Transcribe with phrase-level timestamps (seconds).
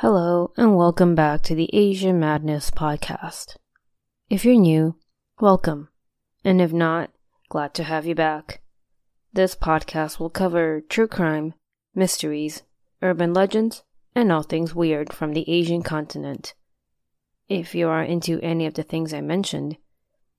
[0.00, 3.56] Hello, and welcome back to the Asian Madness podcast.
[4.30, 4.96] If you're new,
[5.42, 5.90] welcome.
[6.42, 7.10] And if not,
[7.50, 8.62] glad to have you back.
[9.34, 11.52] This podcast will cover true crime,
[11.94, 12.62] mysteries,
[13.02, 13.82] urban legends,
[14.14, 16.54] and all things weird from the Asian continent.
[17.46, 19.76] If you are into any of the things I mentioned,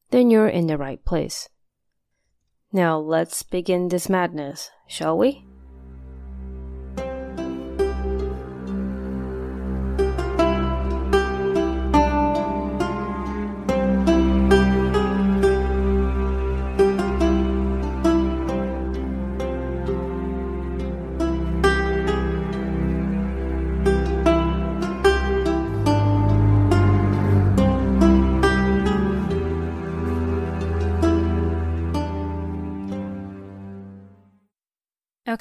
[0.09, 1.49] then you're in the right place.
[2.73, 5.45] Now let's begin this madness, shall we?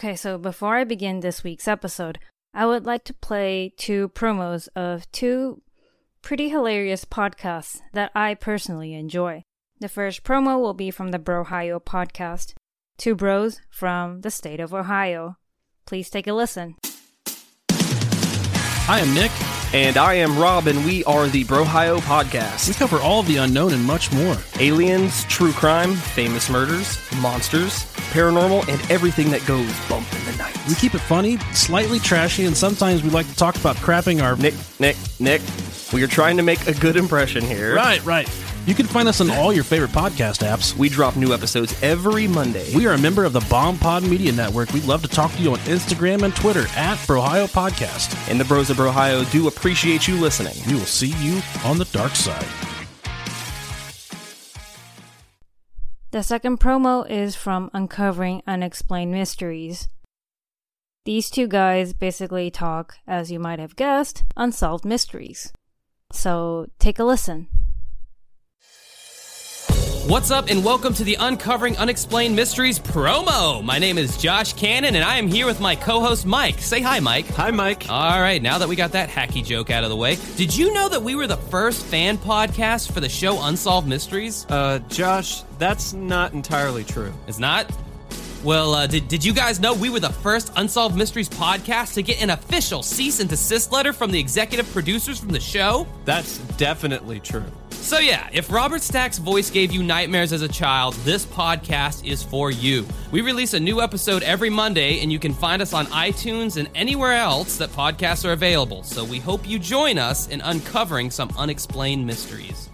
[0.00, 2.19] Okay, so before I begin this week's episode,
[2.55, 5.61] I would like to play two promos of two
[6.22, 9.43] pretty hilarious podcasts that I personally enjoy.
[9.78, 12.55] The first promo will be from the Brohio podcast,
[12.97, 15.37] two bros from the state of Ohio.
[15.84, 16.77] Please take a listen.
[17.69, 19.33] I am Nick.
[19.72, 22.66] And I am Rob, and we are the Brohio Podcast.
[22.66, 24.37] We cover all of the unknown and much more.
[24.59, 30.56] Aliens, true crime, famous murders, monsters, paranormal, and everything that goes bump in the night.
[30.69, 34.37] We keep it funny, slightly trashy, and sometimes we like to talk about crapping our.
[34.37, 35.43] Nick, Nick, Nick,
[35.93, 37.75] we are trying to make a good impression here.
[37.75, 38.28] Right, right.
[38.66, 40.76] You can find us on all your favorite podcast apps.
[40.76, 42.72] We drop new episodes every Monday.
[42.75, 44.72] We are a member of the Bomb Pod Media Network.
[44.72, 48.15] We'd love to talk to you on Instagram and Twitter at Brohio Podcast.
[48.31, 50.54] and the Bros of Brohio do appreciate you listening.
[50.66, 52.47] We will see you on the dark side.
[56.12, 59.88] The second promo is from Uncovering Unexplained Mysteries.
[61.04, 65.53] These two guys basically talk, as you might have guessed, unsolved mysteries.
[66.10, 67.47] So take a listen.
[70.06, 73.62] What's up, and welcome to the Uncovering Unexplained Mysteries promo.
[73.62, 76.59] My name is Josh Cannon, and I am here with my co host, Mike.
[76.59, 77.27] Say hi, Mike.
[77.28, 77.84] Hi, Mike.
[77.88, 80.72] All right, now that we got that hacky joke out of the way, did you
[80.72, 84.47] know that we were the first fan podcast for the show Unsolved Mysteries?
[84.49, 87.12] Uh, Josh, that's not entirely true.
[87.28, 87.71] It's not?
[88.43, 92.03] Well, uh, did, did you guys know we were the first Unsolved Mysteries podcast to
[92.03, 95.87] get an official cease and desist letter from the executive producers from the show?
[96.06, 97.44] That's definitely true.
[97.81, 102.23] So, yeah, if Robert Stack's voice gave you nightmares as a child, this podcast is
[102.23, 102.87] for you.
[103.11, 106.69] We release a new episode every Monday, and you can find us on iTunes and
[106.77, 108.85] anywhere else that podcasts are available.
[108.85, 112.69] So, we hope you join us in uncovering some unexplained mysteries.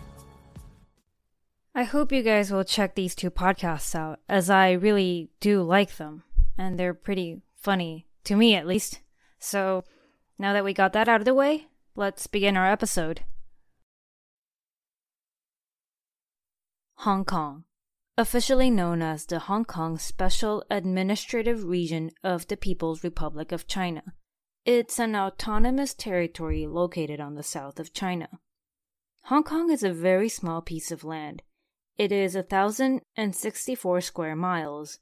[1.75, 5.97] I hope you guys will check these two podcasts out, as I really do like
[5.97, 6.25] them,
[6.59, 9.01] and they're pretty funny, to me at least.
[9.39, 9.85] So,
[10.39, 13.23] now that we got that out of the way, let's begin our episode.
[17.01, 17.65] Hong Kong,
[18.17, 24.15] officially known as the Hong Kong Special Administrative Region of the People's Republic of China.
[24.65, 28.29] It's an autonomous territory located on the south of China.
[29.25, 31.43] Hong Kong is a very small piece of land.
[31.99, 34.99] It is 1,064 square miles,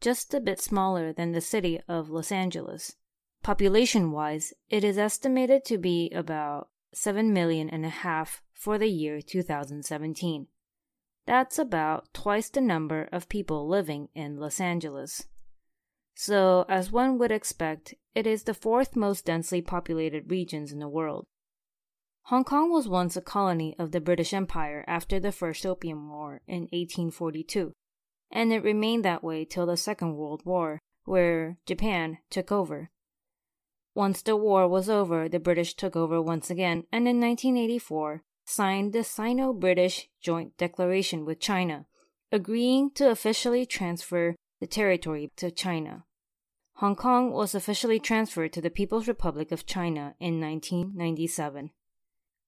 [0.00, 2.96] just a bit smaller than the city of Los Angeles.
[3.42, 8.88] Population wise, it is estimated to be about seven million and a half for the
[8.88, 10.48] year 2017.
[11.26, 15.26] That's about twice the number of people living in Los Angeles.
[16.14, 20.88] So, as one would expect, it is the fourth most densely populated regions in the
[20.88, 21.26] world.
[22.24, 26.40] Hong Kong was once a colony of the British Empire after the First Opium War
[26.46, 27.72] in 1842,
[28.30, 32.90] and it remained that way till the Second World War, where Japan took over.
[33.94, 38.92] Once the war was over, the British took over once again, and in 1984 signed
[38.92, 41.86] the Sino British Joint Declaration with China,
[42.30, 46.04] agreeing to officially transfer the territory to China.
[46.78, 51.70] Hong Kong was officially transferred to the People's Republic of China in 1997.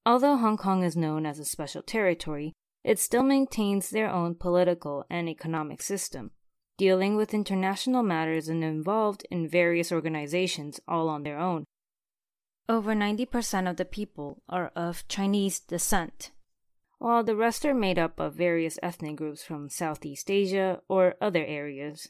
[0.04, 2.52] Although Hong Kong is known as a special territory,
[2.84, 6.30] it still maintains their own political and economic system,
[6.76, 11.64] dealing with international matters and involved in various organizations all on their own.
[12.68, 16.32] Over 90% of the people are of Chinese descent,
[16.98, 21.44] while the rest are made up of various ethnic groups from Southeast Asia or other
[21.44, 22.08] areas.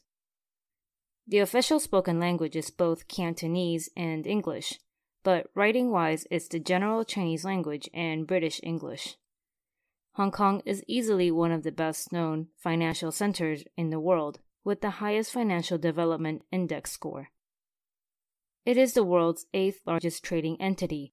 [1.27, 4.81] The official spoken language is both Cantonese and English,
[5.23, 9.17] but writing wise, it's the general Chinese language and British English.
[10.13, 14.81] Hong Kong is easily one of the best known financial centers in the world, with
[14.81, 17.29] the highest financial development index score.
[18.67, 21.13] It is the world's eighth largest trading entity.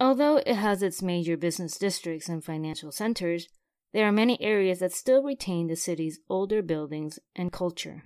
[0.00, 3.46] Although it has its major business districts and financial centers,
[3.92, 8.04] there are many areas that still retain the city's older buildings and culture.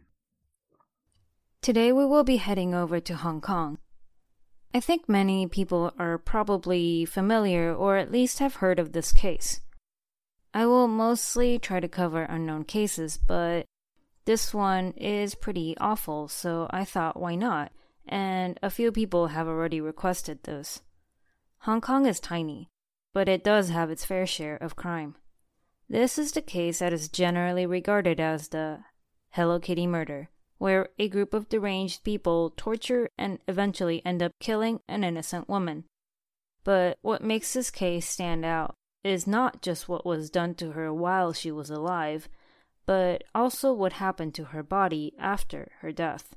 [1.62, 3.78] Today we will be heading over to Hong Kong.
[4.74, 9.60] I think many people are probably familiar or at least have heard of this case.
[10.52, 13.66] I will mostly try to cover unknown cases, but
[14.24, 17.70] this one is pretty awful, so I thought why not?
[18.06, 20.80] And a few people have already requested this.
[21.60, 22.70] Hong Kong is tiny,
[23.12, 25.16] but it does have its fair share of crime.
[25.88, 28.80] This is the case that is generally regarded as the
[29.30, 34.80] Hello Kitty murder, where a group of deranged people torture and eventually end up killing
[34.88, 35.84] an innocent woman.
[36.64, 38.74] But what makes this case stand out
[39.04, 42.28] is not just what was done to her while she was alive,
[42.86, 46.34] but also what happened to her body after her death.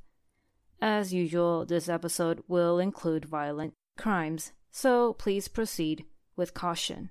[0.82, 6.06] As usual, this episode will include violent crimes, so please proceed
[6.36, 7.10] with caution.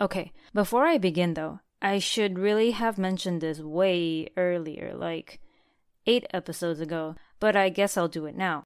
[0.00, 5.40] Okay, before I begin though, I should really have mentioned this way earlier, like
[6.06, 8.64] eight episodes ago, but I guess I'll do it now.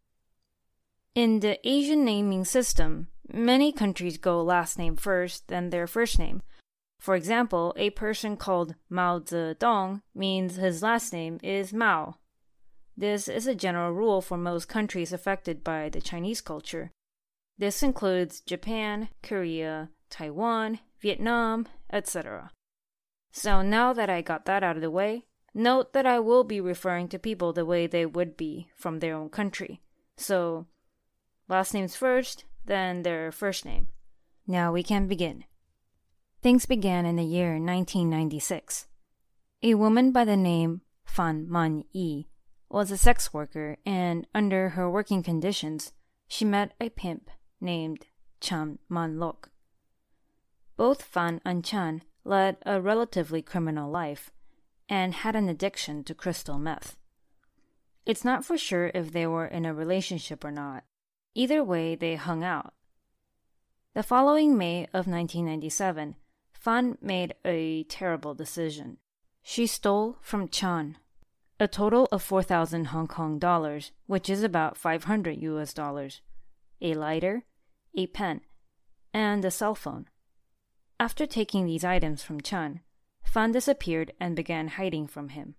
[1.14, 6.42] In the Asian naming system, many countries go last name first, then their first name.
[6.98, 12.16] For example, a person called Mao Zedong means his last name is Mao,
[12.96, 16.90] this is a general rule for most countries affected by the Chinese culture.
[17.58, 22.50] This includes Japan, Korea, Taiwan, Vietnam, etc.
[23.32, 25.24] So now that I got that out of the way,
[25.54, 29.14] note that I will be referring to people the way they would be from their
[29.14, 29.80] own country.
[30.16, 30.66] So,
[31.48, 33.88] last names first, then their first name.
[34.46, 35.44] Now we can begin.
[36.42, 38.86] Things began in the year 1996.
[39.62, 42.26] A woman by the name Fan Man Yi
[42.72, 45.92] was a sex worker, and under her working conditions,
[46.26, 47.30] she met a pimp
[47.60, 48.06] named
[48.40, 49.50] Chan Man Lok.
[50.76, 54.30] Both Fan and Chan led a relatively criminal life
[54.88, 56.96] and had an addiction to crystal meth.
[58.06, 60.84] It's not for sure if they were in a relationship or not.
[61.34, 62.72] Either way, they hung out.
[63.94, 66.16] The following May of 1997,
[66.52, 68.96] Fan made a terrible decision.
[69.42, 70.96] She stole from Chan
[71.62, 76.20] a total of 4,000 Hong Kong dollars, which is about 500 US dollars,
[76.80, 77.44] a lighter,
[77.96, 78.40] a pen,
[79.14, 80.08] and a cell phone.
[80.98, 82.80] After taking these items from Chan,
[83.24, 85.54] Fan disappeared and began hiding from him.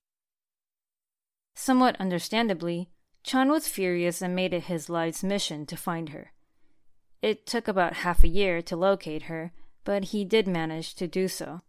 [1.55, 2.89] Somewhat understandably,
[3.23, 6.33] Chan was furious and made it his life's mission to find her.
[7.21, 9.53] It took about half a year to locate her,
[9.85, 11.61] but he did manage to do so.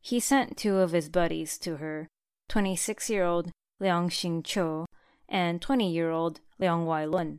[0.00, 2.08] He sent two of his buddies to her
[2.50, 4.84] 26 year old Liang Xingqiu
[5.28, 7.38] and 20 year old Liang Wailun,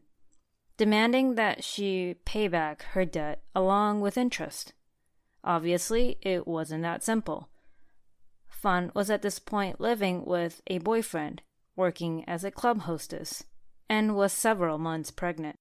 [0.78, 4.74] demanding that she pay back her debt along with interest.
[5.44, 7.50] Obviously, it wasn't that simple.
[8.48, 11.42] Fan was at this point living with a boyfriend,
[11.76, 13.44] working as a club hostess,
[13.90, 15.58] and was several months pregnant.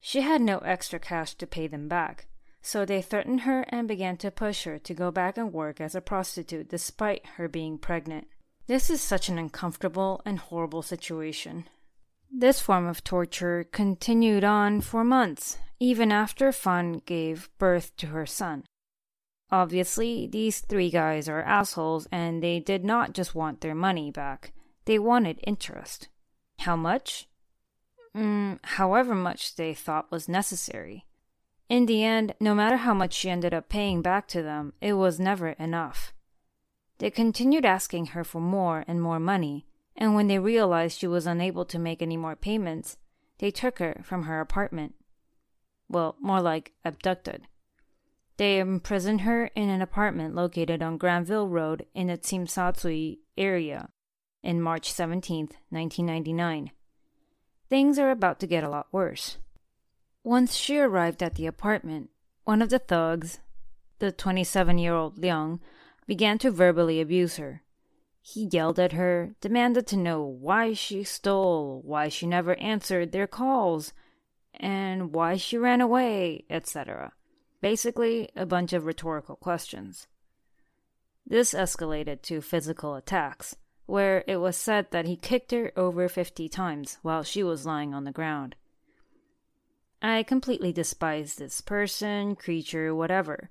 [0.00, 2.26] She had no extra cash to pay them back,
[2.62, 5.94] so they threatened her and began to push her to go back and work as
[5.94, 8.26] a prostitute despite her being pregnant.
[8.66, 11.68] This is such an uncomfortable and horrible situation.
[12.30, 18.26] This form of torture continued on for months, even after Fan gave birth to her
[18.26, 18.64] son.
[19.50, 24.52] Obviously, these three guys are assholes and they did not just want their money back,
[24.84, 26.08] they wanted interest.
[26.60, 27.28] How much?
[28.16, 31.06] Mm, however much they thought was necessary.
[31.70, 34.94] In the end, no matter how much she ended up paying back to them, it
[34.94, 36.12] was never enough.
[36.98, 41.28] They continued asking her for more and more money, and when they realized she was
[41.28, 42.98] unable to make any more payments,
[43.38, 44.96] they took her from her apartment.
[45.88, 47.46] Well, more like abducted.
[48.36, 53.18] They imprisoned her in an apartment located on Granville Road in the Tsim Sha Tsui
[53.38, 53.90] area
[54.42, 56.72] in March 17, 1999.
[57.68, 59.38] Things are about to get a lot worse.
[60.22, 62.10] Once she arrived at the apartment,
[62.44, 63.40] one of the thugs,
[64.00, 65.60] the 27 year old Liang,
[66.06, 67.62] began to verbally abuse her.
[68.20, 73.26] He yelled at her, demanded to know why she stole, why she never answered their
[73.26, 73.94] calls,
[74.52, 77.12] and why she ran away, etc.
[77.62, 80.06] Basically, a bunch of rhetorical questions.
[81.26, 86.48] This escalated to physical attacks, where it was said that he kicked her over 50
[86.48, 88.54] times while she was lying on the ground.
[90.02, 93.50] I completely despise this person, creature, whatever.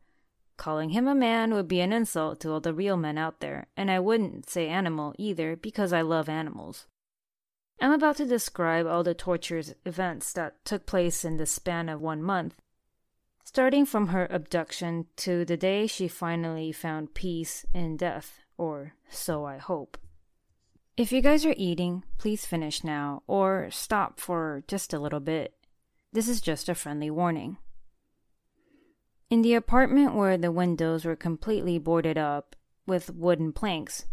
[0.58, 3.68] Calling him a man would be an insult to all the real men out there,
[3.78, 6.88] and I wouldn't say animal either because I love animals.
[7.80, 12.02] I'm about to describe all the torturous events that took place in the span of
[12.02, 12.56] one month,
[13.46, 19.46] starting from her abduction to the day she finally found peace in death, or so
[19.46, 19.98] I hope.
[20.98, 25.54] If you guys are eating, please finish now, or stop for just a little bit.
[26.12, 27.58] This is just a friendly warning.
[29.30, 32.56] In the apartment where the windows were completely boarded up
[32.88, 34.06] with wooden planks,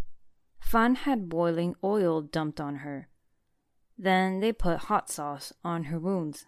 [0.60, 3.08] Fan had boiling oil dumped on her.
[3.96, 6.46] Then they put hot sauce on her wounds.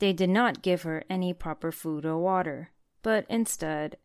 [0.00, 3.96] They did not give her any proper food or water, but instead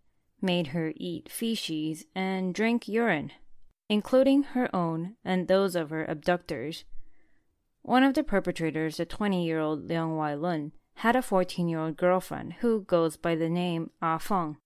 [0.41, 3.31] made her eat feces and drink urine,
[3.89, 6.85] including her own and those of her abductors.
[7.87, 11.79] One of the perpetrators, a 20 year old Liang Wai Lun, had a 14 year
[11.79, 14.57] old girlfriend who goes by the name Ah Feng.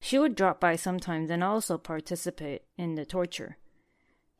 [0.00, 3.58] She would drop by sometimes and also participate in the torture.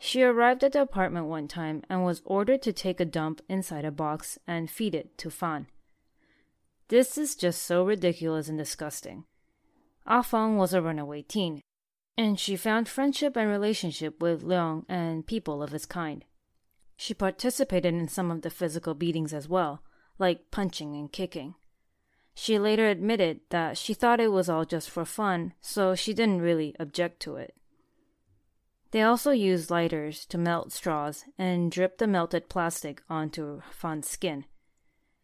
[0.00, 3.84] She arrived at the apartment one time and was ordered to take a dump inside
[3.84, 5.68] a box and feed it to Fan.
[6.88, 9.26] This is just so ridiculous and disgusting.
[10.04, 11.60] Ah Feng was a runaway teen,
[12.18, 16.24] and she found friendship and relationship with Liang and people of his kind.
[16.96, 19.82] She participated in some of the physical beatings as well,
[20.18, 21.54] like punching and kicking.
[22.34, 26.42] She later admitted that she thought it was all just for fun, so she didn't
[26.42, 27.54] really object to it.
[28.90, 34.44] They also used lighters to melt straws and drip the melted plastic onto Fan's skin,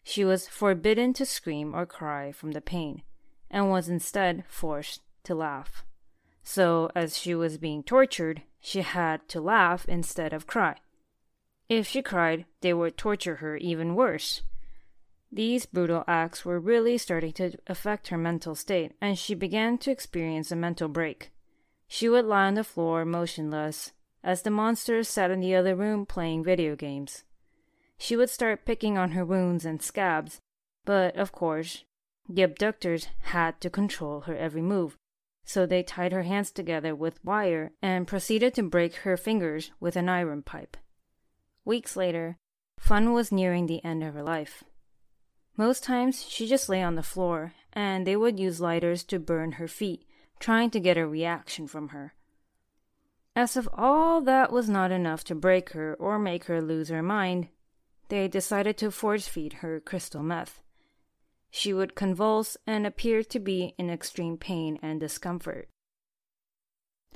[0.02, 3.02] she was forbidden to scream or cry from the pain,
[3.50, 5.84] and was instead forced to laugh.
[6.42, 10.76] So, as she was being tortured, she had to laugh instead of cry.
[11.74, 14.42] If she cried, they would torture her even worse.
[15.30, 19.90] These brutal acts were really starting to affect her mental state, and she began to
[19.90, 21.30] experience a mental break.
[21.88, 26.04] She would lie on the floor motionless, as the monsters sat in the other room
[26.04, 27.24] playing video games
[28.02, 30.40] she would start picking on her wounds and scabs,
[30.84, 31.84] but of course,
[32.28, 34.96] the abductors had to control her every move,
[35.44, 39.94] so they tied her hands together with wire and proceeded to break her fingers with
[39.94, 40.76] an iron pipe.
[41.64, 42.38] Weeks later,
[42.78, 44.64] Fan was nearing the end of her life.
[45.56, 49.52] Most times, she just lay on the floor, and they would use lighters to burn
[49.52, 50.04] her feet,
[50.40, 52.14] trying to get a reaction from her.
[53.36, 57.02] As if all that was not enough to break her or make her lose her
[57.02, 57.48] mind,
[58.08, 60.60] they decided to force feed her crystal meth.
[61.50, 65.68] She would convulse and appear to be in extreme pain and discomfort.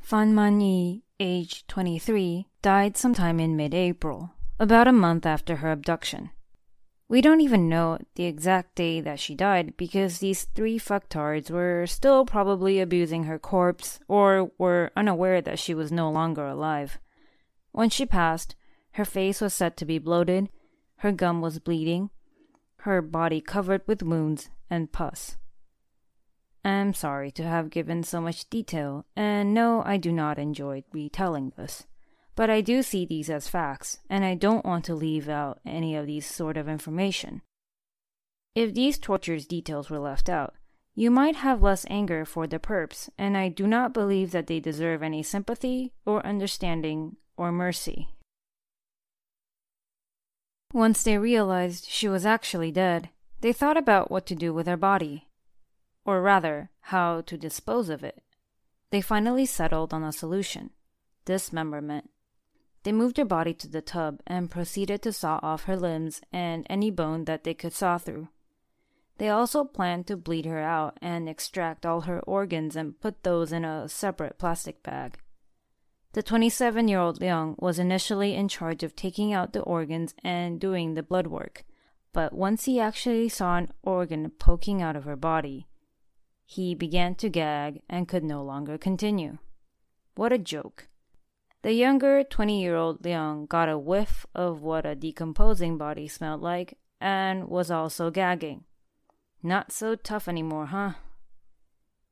[0.01, 6.31] Fan Man-yi, age 23, died sometime in mid April, about a month after her abduction.
[7.09, 11.87] We don't even know the exact day that she died because these three fucktards were
[11.87, 16.99] still probably abusing her corpse or were unaware that she was no longer alive.
[17.71, 18.57] When she passed,
[18.93, 20.49] her face was said to be bloated
[21.01, 22.11] her gum was bleeding,
[22.79, 25.37] her body covered with wounds and pus.
[26.65, 31.53] I'm sorry to have given so much detail, and no, I do not enjoy retelling
[31.57, 31.87] this.
[32.37, 35.97] But I do see these as facts, and I don't want to leave out any
[35.97, 37.43] of these sort of information.
[38.55, 40.55] If these tortures details were left out,
[40.95, 44.61] you might have less anger for the perps, and I do not believe that they
[44.61, 48.09] deserve any sympathy or understanding or mercy.
[50.73, 54.77] Once they realized she was actually dead, They thought about what to do with her
[54.77, 55.29] body,
[56.05, 58.23] or rather, how to dispose of it.
[58.91, 60.71] They finally settled on a solution
[61.25, 62.11] dismemberment.
[62.87, 66.65] They moved her body to the tub and proceeded to saw off her limbs and
[66.71, 68.29] any bone that they could saw through.
[69.19, 73.51] They also planned to bleed her out and extract all her organs and put those
[73.51, 75.19] in a separate plastic bag.
[76.13, 80.61] The 27 year old Leung was initially in charge of taking out the organs and
[80.61, 81.65] doing the blood work,
[82.13, 85.67] but once he actually saw an organ poking out of her body,
[86.45, 89.39] he began to gag and could no longer continue.
[90.15, 90.87] What a joke.
[91.67, 96.41] The younger 20 year old Leung got a whiff of what a decomposing body smelled
[96.41, 98.63] like and was also gagging.
[99.43, 100.93] Not so tough anymore, huh?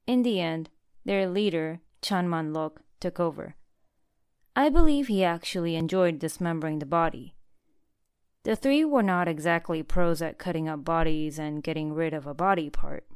[0.08, 0.70] In the end,
[1.04, 3.54] their leader, Chan Man Lok, took over.
[4.56, 7.36] I believe he actually enjoyed dismembering the body.
[8.42, 12.34] The three were not exactly pros at cutting up bodies and getting rid of a
[12.34, 13.06] body part.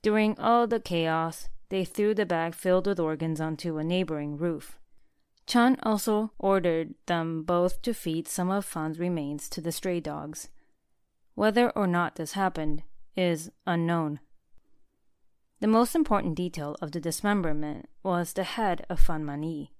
[0.00, 4.78] During all the chaos, they threw the bag filled with organs onto a neighboring roof.
[5.46, 10.48] Chan also ordered them both to feed some of Fan's remains to the stray dogs.
[11.34, 12.82] Whether or not this happened
[13.16, 14.20] is unknown.
[15.60, 19.72] The most important detail of the dismemberment was the head of Fan Man Yi.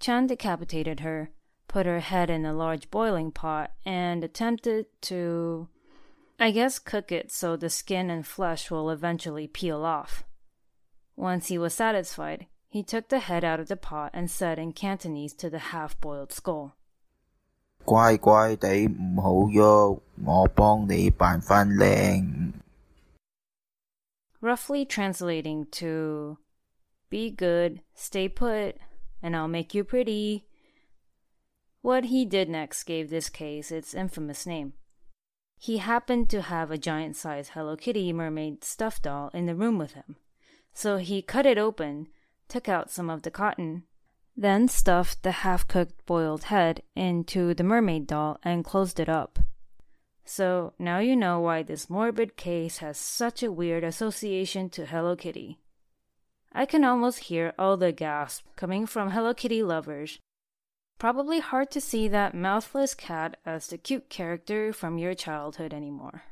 [0.00, 1.30] Chan decapitated her,
[1.68, 5.68] put her head in a large boiling pot, and attempted to,
[6.38, 10.24] I guess, cook it so the skin and flesh will eventually peel off.
[11.16, 14.73] Once he was satisfied, he took the head out of the pot and said in
[14.73, 16.75] Cantonese to the half boiled skull.
[17.83, 22.53] 乖乖地唔好喐，我帮你扮返靓。
[24.39, 26.37] Roughly translating to
[27.11, 28.77] Be good, stay put,
[29.21, 30.45] and I'll make you pretty.
[31.81, 34.73] What he did next gave this case its infamous name.
[35.57, 39.77] He happened to have a giant sized Hello Kitty mermaid stuffed doll in the room
[39.77, 40.15] with him.
[40.73, 42.07] So he cut it open
[42.48, 43.84] took out some of the cotton,
[44.36, 49.38] then stuffed the half cooked boiled head into the mermaid doll and closed it up.
[50.24, 55.16] So now you know why this morbid case has such a weird association to Hello
[55.16, 55.60] Kitty.
[56.52, 60.18] I can almost hear all the gasps coming from Hello Kitty lovers.
[60.98, 66.24] Probably hard to see that mouthless cat as the cute character from your childhood anymore.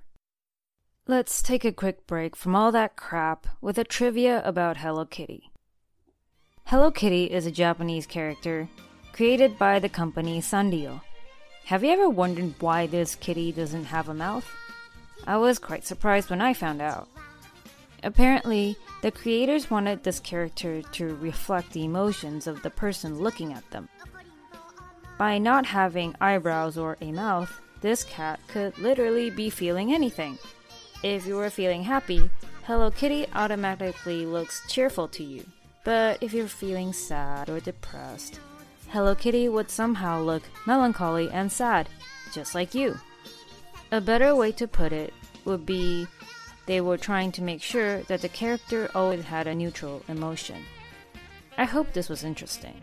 [1.06, 5.52] Let's take a quick break from all that crap with a trivia about Hello Kitty.
[6.68, 8.66] Hello Kitty is a Japanese character
[9.12, 11.02] created by the company Sanrio.
[11.66, 14.50] Have you ever wondered why this kitty doesn't have a mouth?
[15.26, 17.06] I was quite surprised when I found out.
[18.02, 23.70] Apparently, the creators wanted this character to reflect the emotions of the person looking at
[23.70, 23.90] them.
[25.18, 30.38] By not having eyebrows or a mouth, this cat could literally be feeling anything.
[31.02, 32.30] If you were feeling happy,
[32.62, 35.44] Hello Kitty automatically looks cheerful to you.
[35.84, 38.40] But if you're feeling sad or depressed,
[38.88, 41.88] Hello Kitty would somehow look melancholy and sad,
[42.32, 42.98] just like you.
[43.92, 45.12] A better way to put it
[45.44, 46.06] would be
[46.66, 50.64] they were trying to make sure that the character always had a neutral emotion.
[51.58, 52.80] I hope this was interesting.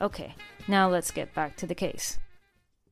[0.00, 0.34] Okay,
[0.66, 2.18] now let's get back to the case.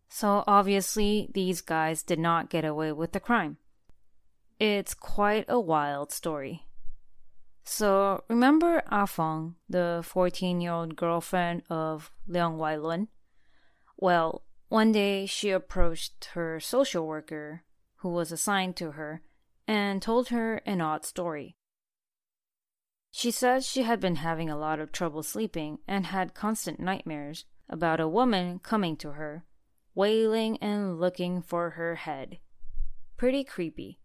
[0.09, 3.57] So, obviously, these guys did not get away with the crime.
[4.61, 6.67] It's quite a wild story.
[7.65, 13.09] So, remember Ah Fong, the 14 year old girlfriend of Liang Wai Lun?
[13.97, 17.63] Well, one day she approached her social worker,
[17.97, 19.23] who was assigned to her,
[19.69, 21.57] and told her an odd story.
[23.11, 27.45] She said she had been having a lot of trouble sleeping and had constant nightmares
[27.69, 29.45] about a woman coming to her,
[29.95, 32.39] wailing and looking for her head.
[33.17, 34.01] Pretty creepy.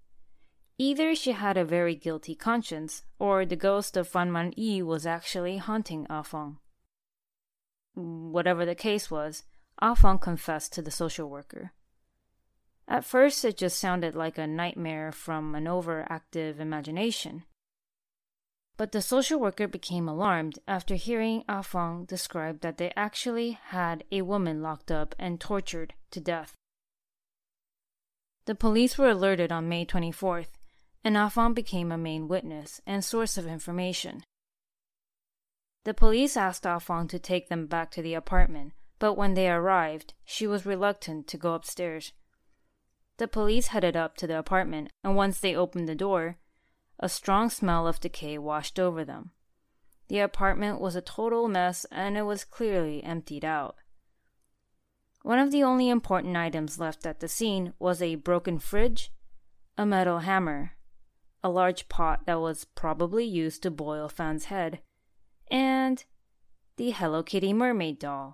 [0.80, 5.08] Either she had a very guilty conscience, or the ghost of Fan Man Yi was
[5.08, 6.60] actually haunting Ah Fong.
[7.96, 9.44] Whatever the case was,
[9.82, 11.72] Ah Fong confessed to the social worker.
[12.88, 17.44] At first, it just sounded like a nightmare from an overactive imagination.
[18.78, 24.04] But the social worker became alarmed after hearing Ah Fong describe that they actually had
[24.12, 26.54] a woman locked up and tortured to death.
[28.46, 30.57] The police were alerted on May 24th,
[31.16, 34.24] and Fong became a main witness and source of information.
[35.86, 40.16] The police asked Fong to take them back to the apartment, but when they arrived,
[40.26, 42.12] she was reluctant to go upstairs.
[43.18, 46.38] The police headed up to the apartment, and once they opened the door,
[47.00, 49.32] a strong smell of decay washed over them.
[50.10, 53.76] The apartment was a total mess and it was clearly emptied out.
[55.22, 59.12] One of the only important items left at the scene was a broken fridge,
[59.78, 60.77] a metal hammer,
[61.48, 64.82] a large pot that was probably used to boil Fan's head,
[65.50, 66.04] and
[66.76, 68.34] the Hello Kitty mermaid doll.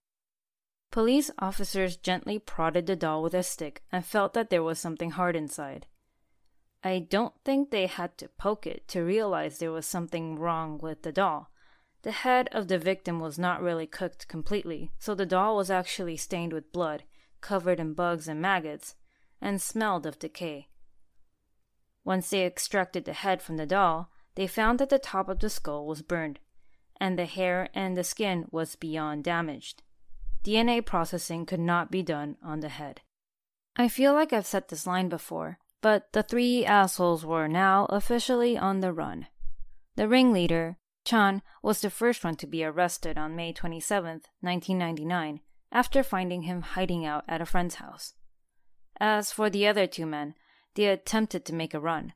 [0.90, 5.12] Police officers gently prodded the doll with a stick and felt that there was something
[5.12, 5.86] hard inside.
[6.84, 11.04] I don't think they had to poke it to realize there was something wrong with
[11.04, 11.52] the doll.
[12.02, 16.18] The head of the victim was not really cooked completely, so the doll was actually
[16.18, 17.04] stained with blood,
[17.42, 18.96] covered in bugs and maggots,
[19.40, 20.70] and smelled of decay.
[22.04, 25.50] Once they extracted the head from the doll, they found that the top of the
[25.50, 26.40] skull was burned,
[27.00, 29.84] and the hair and the skin was beyond damaged.
[30.44, 33.02] DNA processing could not be done on the head.
[33.76, 38.58] I feel like I've said this line before, but the three assholes were now officially
[38.58, 39.28] on the run.
[39.96, 45.40] The ringleader, Chan, was the first one to be arrested on May 27, 1999,
[45.72, 48.14] after finding him hiding out at a friend's house.
[49.00, 50.36] As for the other two men,
[50.76, 52.14] they attempted to make a run.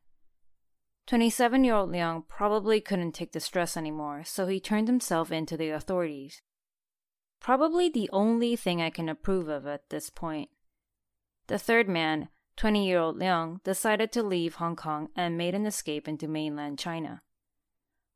[1.07, 5.45] 27 year old Leung probably couldn't take the stress anymore, so he turned himself in
[5.45, 6.41] to the authorities.
[7.39, 10.49] Probably the only thing I can approve of at this point.
[11.47, 15.65] The third man, 20 year old Leung, decided to leave Hong Kong and made an
[15.65, 17.21] escape into mainland China.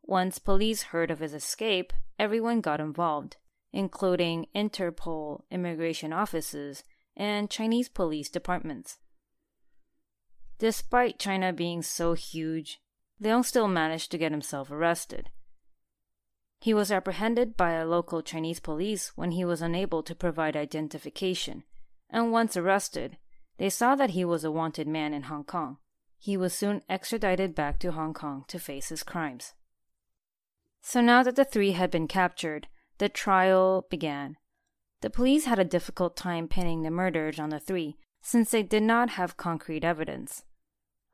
[0.04, 3.38] Once police heard of his escape, everyone got involved,
[3.71, 6.84] including Interpol immigration offices
[7.15, 8.97] and Chinese police departments.
[10.62, 12.80] Despite China being so huge,
[13.19, 15.32] Leung still managed to get himself arrested.
[16.60, 21.63] He was apprehended by a local Chinese police when he was unable to provide identification,
[22.12, 23.17] and once arrested,
[23.58, 25.78] they saw that he was a wanted man in Hong Kong.
[26.19, 29.54] He was soon extradited back to Hong Kong to face his crimes.
[30.80, 32.67] So now that the three had been captured,
[33.00, 34.38] the trial began.
[35.02, 38.84] The police had a difficult time pinning the murders on the three, since they did
[38.84, 40.43] not have concrete evidence.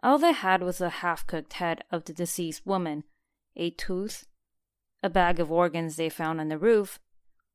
[0.03, 3.03] All they had was a half cooked head of the deceased woman,
[3.55, 4.27] a tooth,
[5.01, 6.99] a bag of organs they found on the roof,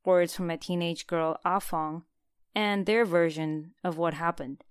[0.05, 2.02] words from a teenage girl, ah Afong,
[2.55, 4.64] and their version of what happened.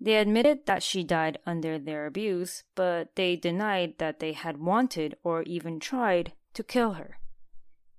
[0.00, 5.16] They admitted that she died under their abuse, but they denied that they had wanted
[5.22, 7.18] or even tried to kill her.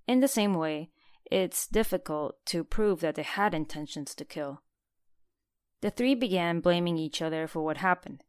[0.07, 0.91] In the same way,
[1.29, 4.61] it's difficult to prove that they had intentions to kill.
[5.81, 8.23] The three began blaming each other for what happened.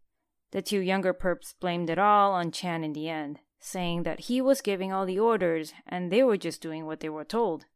[0.50, 4.40] The two younger perps blamed it all on Chan in the end, saying that he
[4.40, 7.66] was giving all the orders and they were just doing what they were told.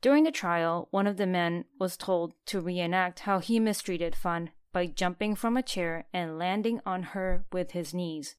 [0.00, 4.50] During the trial, one of the men was told to reenact how he mistreated Fan
[4.72, 8.36] by jumping from a chair and landing on her with his knees.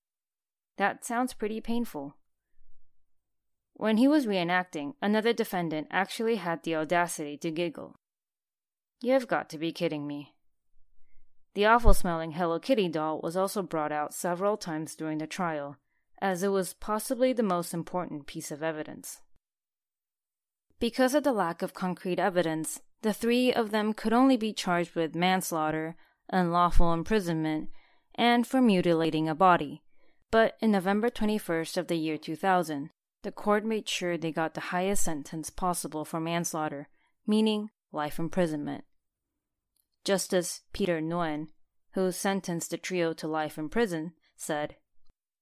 [0.77, 2.15] That sounds pretty painful.
[3.73, 7.99] When he was reenacting, another defendant actually had the audacity to giggle.
[9.01, 10.36] You've got to be kidding me.
[11.58, 15.78] The awful smelling Hello Kitty doll was also brought out several times during the trial,
[16.22, 19.22] as it was possibly the most important piece of evidence.
[20.80, 24.93] Because of the lack of concrete evidence, the three of them could only be charged
[24.93, 25.96] with manslaughter,
[26.30, 27.72] unlawful imprisonment,
[28.13, 29.82] and for mutilating a body.
[30.30, 32.91] But in November 21st of the year 2000,
[33.24, 36.88] the court made sure they got the highest sentence possible for manslaughter,
[37.26, 38.84] meaning life imprisonment.
[40.08, 41.50] Justice Peter Nguyen,
[41.91, 44.78] who sentenced the trio to life in prison, said,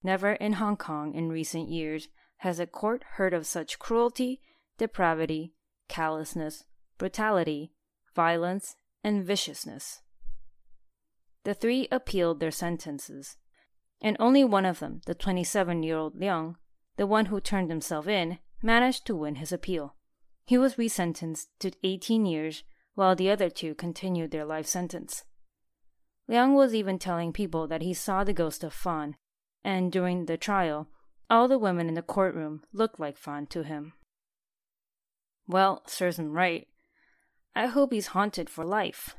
[0.02, 4.42] Never in Hong Kong in recent years has a court heard of such cruelty,
[4.80, 5.54] depravity,
[5.88, 6.64] callousness,
[6.98, 7.74] brutality,
[8.16, 10.02] violence, and viciousness.
[11.44, 13.38] The three appealed their sentences,
[14.02, 16.56] and only one of them, the 27 year old Leung,
[16.98, 19.96] the one who turned himself in, managed to win his appeal.
[20.44, 22.64] He was resentenced to 18 years
[22.96, 25.24] while the other two continued their life sentence.
[26.28, 29.16] Liang was even telling people that he saw the ghost of Fan,
[29.64, 30.88] and during the trial,
[31.30, 33.94] all the women in the courtroom looked like Fan to him.
[35.48, 36.68] Well, serves him right.
[37.56, 39.16] I hope he's haunted for life.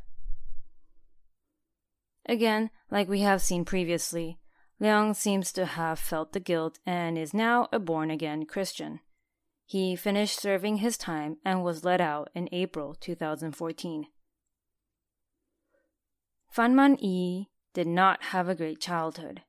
[2.28, 4.38] Again, like we have seen previously,
[4.80, 9.00] Liang seems to have felt the guilt and is now a born again Christian.
[9.68, 14.06] He finished serving his time and was let out in April 2014.
[16.48, 19.42] Fan Man Yi did not have a great childhood.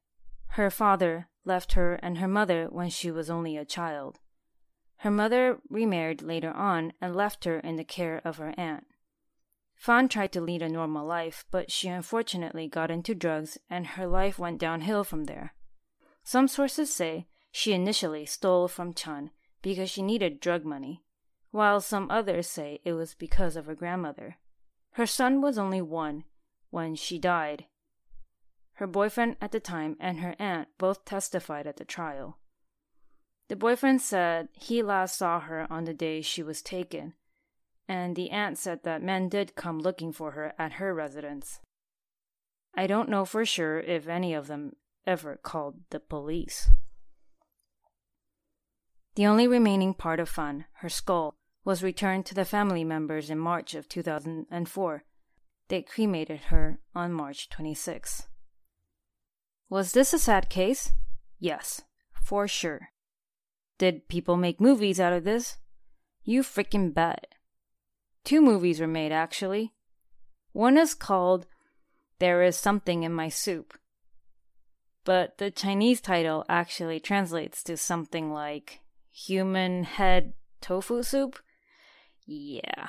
[0.48, 4.18] Her father left her and her mother when she was only a child.
[4.98, 8.88] Her mother remarried later on and left her in the care of her aunt.
[9.76, 14.08] Fan tried to lead a normal life, but she unfortunately got into drugs and her
[14.08, 15.54] life went downhill from there.
[16.24, 19.30] Some sources say she initially stole from Chan
[19.62, 21.04] because she needed drug money,
[21.52, 24.38] while some others say it was because of her grandmother.
[24.92, 26.24] Her son was only one
[26.70, 27.66] when she died.
[28.78, 32.38] her boyfriend at the time, and her aunt both testified at the trial.
[33.50, 37.14] The boyfriend said he last saw her on the day she was taken,
[37.88, 41.60] and the aunt said that men did come looking for her at her residence.
[42.76, 44.76] I don't know for sure if any of them
[45.08, 46.70] ever called the police.
[49.18, 51.34] The only remaining part of Fan, her skull,
[51.66, 55.06] was returned to the family members in March of 2004.
[55.70, 58.28] They cremated her on March 26.
[59.72, 60.92] Was this a sad case?
[61.40, 61.82] Yes,
[62.14, 62.90] for sure.
[63.80, 65.58] Did people make movies out of this?
[66.24, 67.26] You freaking bet.
[68.24, 69.74] Two movies were made, actually.
[70.52, 71.48] One is called
[72.20, 73.74] There Is Something in My Soup,
[75.06, 78.82] but the Chinese title actually translates to something like
[79.26, 81.40] Human Head Tofu Soup.
[82.28, 82.88] Yeah.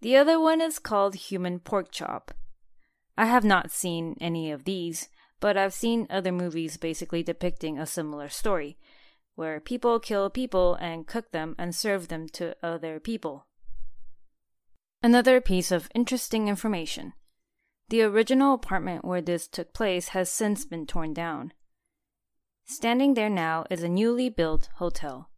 [0.00, 2.32] The other one is called Human Pork Chop.
[3.16, 5.08] I have not seen any of these,
[5.38, 8.78] but I've seen other movies basically depicting a similar story
[9.36, 13.46] where people kill people and cook them and serve them to other people.
[15.04, 17.12] Another piece of interesting information
[17.88, 21.52] the original apartment where this took place has since been torn down.
[22.72, 25.28] Standing there now is a newly built hotel.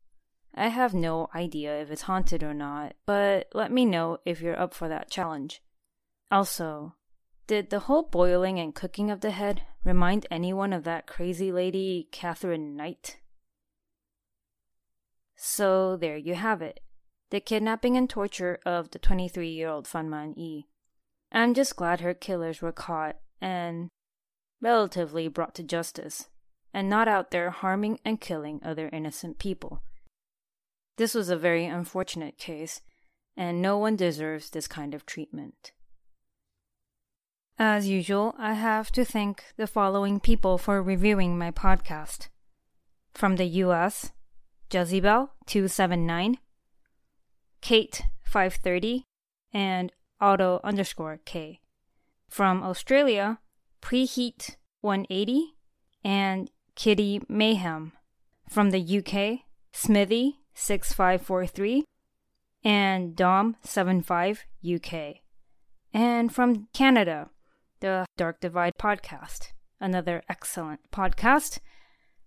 [0.55, 4.59] I have no idea if it's haunted or not, but let me know if you're
[4.59, 5.61] up for that challenge.
[6.31, 6.95] Also,
[7.49, 12.07] did the whole boiling and cooking of the head remind anyone of that crazy lady,
[12.13, 13.19] Katherine Knight?
[15.35, 16.79] So there you have it
[17.31, 20.69] the kidnapping and torture of the 23 year old Fan Man Yi.
[21.33, 23.89] I'm just glad her killers were caught and
[24.61, 26.29] relatively brought to justice,
[26.75, 29.81] and not out there harming and killing other innocent people.
[30.97, 32.81] This was a very unfortunate case,
[33.37, 35.71] and no one deserves this kind of treatment.
[37.57, 42.29] As usual, I have to thank the following people for reviewing my podcast.
[43.13, 44.11] From the US,
[44.71, 46.39] Jezebel279,
[47.63, 49.05] Kate530,
[49.53, 51.61] and Auto underscore K.
[52.29, 53.39] From Australia,
[53.81, 55.43] Preheat180
[56.03, 57.93] and Kitty Mayhem.
[58.49, 59.41] From the UK,
[59.73, 61.83] Smithy6543
[62.65, 65.21] and Dom75UK.
[65.93, 67.31] And from Canada,
[67.81, 71.59] the Dark Divide podcast, another excellent podcast.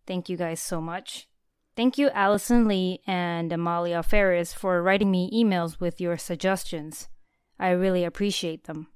[0.05, 1.27] Thank you guys so much.
[1.75, 7.07] Thank you, Alison Lee and Amalia Faris, for writing me emails with your suggestions.
[7.59, 8.87] I really appreciate them.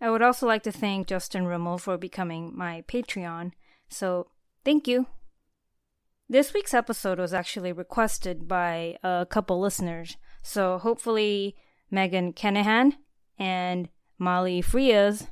[0.00, 3.52] I would also like to thank Justin Rimmel for becoming my Patreon,
[3.88, 4.31] so
[4.64, 5.06] thank you.
[6.28, 11.56] This week's episode was actually requested by a couple listeners, so hopefully
[11.90, 12.94] Megan Kenahan
[13.38, 15.28] and Molly Frias.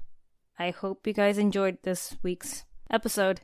[0.59, 3.41] I hope you guys enjoyed this week's episode.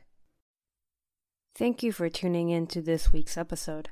[1.55, 3.89] Thank you for tuning in to this week's episode.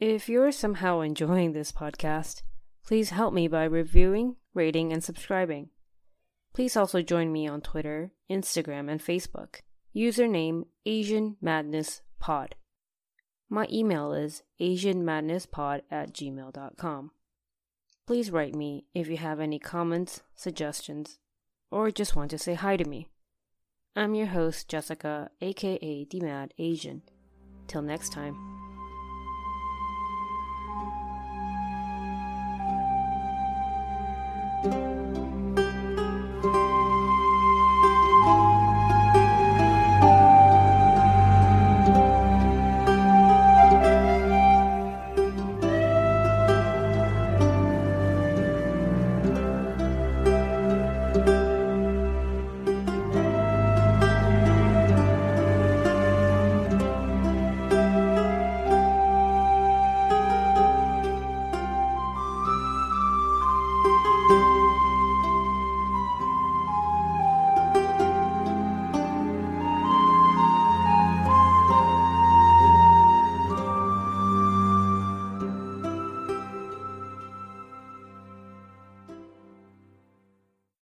[0.00, 2.42] If you're somehow enjoying this podcast,
[2.86, 5.68] please help me by reviewing, rating, and subscribing.
[6.54, 9.56] Please also join me on Twitter, Instagram, and Facebook.
[9.94, 12.54] Username Asian Madness Pod.
[13.48, 17.10] My email is asianmadnesspod at gmail.com.
[18.06, 21.18] Please write me if you have any comments, suggestions,
[21.70, 23.08] or just want to say hi to me.
[23.96, 27.02] I'm your host, Jessica, aka The Mad Asian.
[27.66, 28.57] Till next time.